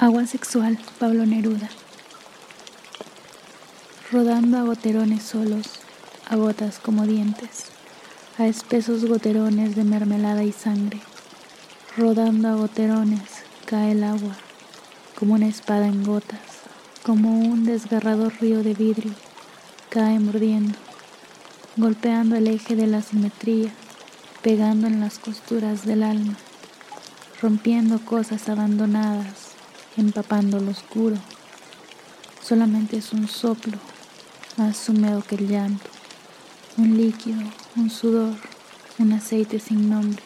Agua 0.00 0.26
sexual, 0.26 0.78
Pablo 1.00 1.26
Neruda. 1.26 1.68
Rodando 4.12 4.56
a 4.58 4.62
goterones 4.62 5.24
solos, 5.24 5.80
a 6.24 6.36
gotas 6.36 6.78
como 6.78 7.04
dientes, 7.04 7.64
a 8.38 8.46
espesos 8.46 9.06
goterones 9.06 9.74
de 9.74 9.82
mermelada 9.82 10.44
y 10.44 10.52
sangre. 10.52 11.00
Rodando 11.96 12.46
a 12.46 12.54
goterones, 12.54 13.42
cae 13.66 13.90
el 13.90 14.04
agua, 14.04 14.36
como 15.18 15.34
una 15.34 15.48
espada 15.48 15.88
en 15.88 16.04
gotas, 16.04 16.62
como 17.02 17.40
un 17.40 17.64
desgarrador 17.64 18.32
río 18.40 18.62
de 18.62 18.74
vidrio, 18.74 19.14
cae 19.90 20.20
mordiendo, 20.20 20.78
golpeando 21.76 22.36
el 22.36 22.46
eje 22.46 22.76
de 22.76 22.86
la 22.86 23.02
simetría, 23.02 23.72
pegando 24.42 24.86
en 24.86 25.00
las 25.00 25.18
costuras 25.18 25.84
del 25.84 26.04
alma, 26.04 26.36
rompiendo 27.42 27.98
cosas 27.98 28.48
abandonadas 28.48 29.47
empapando 29.98 30.60
lo 30.60 30.70
oscuro. 30.70 31.16
Solamente 32.42 32.96
es 32.96 33.12
un 33.12 33.28
soplo 33.28 33.76
más 34.56 34.88
húmedo 34.88 35.22
que 35.22 35.34
el 35.34 35.48
llanto, 35.48 35.90
un 36.76 36.96
líquido, 36.96 37.42
un 37.76 37.90
sudor, 37.90 38.34
un 38.98 39.12
aceite 39.12 39.58
sin 39.58 39.90
nombre, 39.90 40.22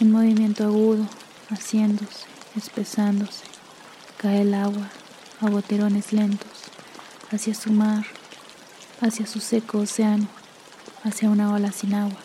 un 0.00 0.12
movimiento 0.12 0.64
agudo, 0.64 1.06
haciéndose, 1.50 2.26
espesándose. 2.56 3.44
Cae 4.18 4.42
el 4.42 4.54
agua 4.54 4.90
a 5.40 5.48
boterones 5.48 6.12
lentos 6.12 6.48
hacia 7.30 7.54
su 7.54 7.72
mar, 7.72 8.04
hacia 9.00 9.26
su 9.26 9.40
seco 9.40 9.78
océano, 9.78 10.28
hacia 11.02 11.28
una 11.30 11.52
ola 11.52 11.72
sin 11.72 11.94
agua. 11.94 12.18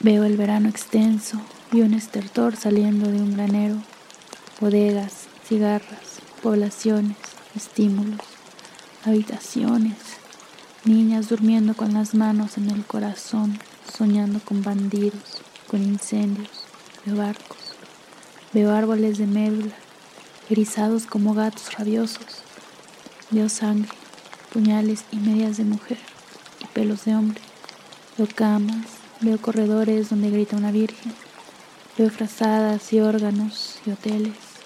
Veo 0.00 0.24
el 0.24 0.36
verano 0.36 0.68
extenso 0.68 1.40
y 1.72 1.80
un 1.80 1.94
estertor 1.94 2.54
saliendo 2.56 3.10
de 3.10 3.18
un 3.18 3.34
granero 3.34 3.76
bodegas, 4.60 5.26
cigarras, 5.46 6.20
poblaciones, 6.42 7.18
estímulos, 7.54 8.20
habitaciones, 9.04 9.96
niñas 10.84 11.28
durmiendo 11.28 11.74
con 11.74 11.92
las 11.92 12.14
manos 12.14 12.56
en 12.56 12.70
el 12.70 12.84
corazón, 12.86 13.58
soñando 13.92 14.40
con 14.40 14.62
bandidos, 14.62 15.42
con 15.66 15.82
incendios, 15.82 16.48
veo 17.04 17.16
barcos, 17.16 17.74
veo 18.54 18.72
árboles 18.72 19.18
de 19.18 19.26
médula, 19.26 19.74
erizados 20.48 21.04
como 21.04 21.34
gatos 21.34 21.74
rabiosos, 21.74 22.42
veo 23.30 23.50
sangre, 23.50 23.92
puñales 24.52 25.04
y 25.12 25.16
medias 25.16 25.58
de 25.58 25.64
mujer 25.64 25.98
y 26.60 26.66
pelos 26.68 27.04
de 27.04 27.14
hombre, 27.14 27.42
veo 28.16 28.26
camas, 28.34 28.86
veo 29.20 29.38
corredores 29.38 30.08
donde 30.08 30.30
grita 30.30 30.56
una 30.56 30.70
virgen, 30.72 31.12
veo 31.98 32.10
frazadas 32.10 32.92
y 32.92 33.00
órganos 33.00 33.78
y 33.86 33.90
hoteles, 33.90 34.56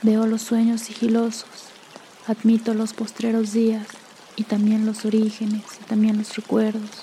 Veo 0.00 0.28
los 0.28 0.42
sueños 0.42 0.82
sigilosos, 0.82 1.72
admito 2.28 2.72
los 2.72 2.92
postreros 2.92 3.52
días 3.52 3.84
y 4.36 4.44
también 4.44 4.86
los 4.86 5.04
orígenes 5.04 5.64
y 5.80 5.84
también 5.88 6.18
los 6.18 6.36
recuerdos. 6.36 7.02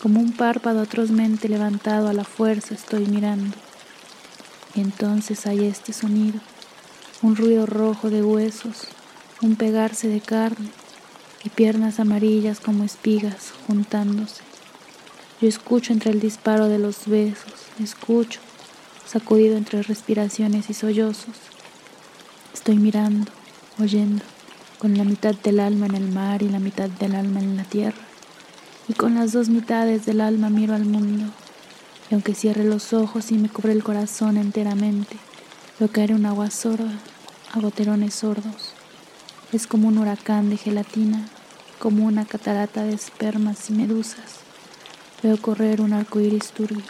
Como 0.00 0.18
un 0.18 0.32
párpado 0.32 0.80
atrozmente 0.80 1.50
levantado 1.50 2.08
a 2.08 2.14
la 2.14 2.24
fuerza 2.24 2.72
estoy 2.72 3.04
mirando. 3.04 3.54
Y 4.74 4.80
entonces 4.80 5.46
hay 5.46 5.66
este 5.66 5.92
sonido, 5.92 6.40
un 7.20 7.36
ruido 7.36 7.66
rojo 7.66 8.08
de 8.08 8.22
huesos, 8.22 8.88
un 9.42 9.56
pegarse 9.56 10.08
de 10.08 10.22
carne 10.22 10.70
y 11.44 11.50
piernas 11.50 12.00
amarillas 12.00 12.60
como 12.60 12.82
espigas 12.82 13.52
juntándose. 13.66 14.42
Yo 15.42 15.48
escucho 15.48 15.92
entre 15.92 16.12
el 16.12 16.20
disparo 16.20 16.68
de 16.68 16.78
los 16.78 17.06
besos, 17.06 17.52
escucho, 17.78 18.40
sacudido 19.12 19.58
entre 19.58 19.82
respiraciones 19.82 20.70
y 20.70 20.74
sollozos, 20.74 21.36
Estoy 22.54 22.76
mirando, 22.76 23.30
oyendo, 23.78 24.24
con 24.78 24.96
la 24.96 25.04
mitad 25.04 25.34
del 25.34 25.60
alma 25.60 25.84
en 25.86 25.96
el 25.96 26.10
mar 26.10 26.42
y 26.42 26.48
la 26.48 26.60
mitad 26.60 26.88
del 26.88 27.14
alma 27.14 27.40
en 27.40 27.56
la 27.56 27.64
tierra. 27.64 28.00
Y 28.88 28.94
con 28.94 29.14
las 29.14 29.32
dos 29.32 29.48
mitades 29.48 30.06
del 30.06 30.20
alma 30.20 30.48
miro 30.48 30.74
al 30.74 30.84
mundo. 30.84 31.30
Y 32.10 32.14
aunque 32.14 32.34
cierre 32.34 32.64
los 32.64 32.92
ojos 32.92 33.32
y 33.32 33.34
me 33.34 33.48
cubre 33.48 33.72
el 33.72 33.82
corazón 33.82 34.36
enteramente, 34.36 35.16
veo 35.78 35.90
caer 35.90 36.14
un 36.14 36.24
agua 36.24 36.50
sorda 36.50 36.92
a 37.52 38.10
sordos. 38.10 38.72
Es 39.52 39.66
como 39.66 39.88
un 39.88 39.98
huracán 39.98 40.48
de 40.48 40.56
gelatina, 40.56 41.28
como 41.78 42.06
una 42.06 42.24
catarata 42.24 42.84
de 42.84 42.94
espermas 42.94 43.68
y 43.68 43.74
medusas. 43.74 44.40
Veo 45.22 45.36
correr 45.36 45.80
un 45.82 45.92
arco 45.92 46.20
iris 46.20 46.52
turbio. 46.52 46.84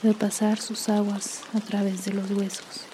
Veo 0.00 0.14
pasar 0.14 0.60
sus 0.60 0.88
aguas 0.88 1.42
a 1.54 1.60
través 1.60 2.04
de 2.04 2.12
los 2.12 2.30
huesos. 2.30 2.87